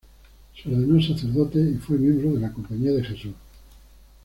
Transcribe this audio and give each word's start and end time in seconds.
Se 0.55 0.67
ordenó 0.67 0.99
sacerdote 0.99 1.59
y 1.59 1.75
fue 1.75 1.99
miembro 1.99 2.31
de 2.33 2.39
la 2.39 2.51
Compañía 2.51 2.91
de 2.91 3.03
Jesús. 3.03 3.35